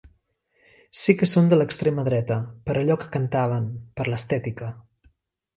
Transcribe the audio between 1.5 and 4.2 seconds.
de l’extrema dreta, per allò que cantaven, per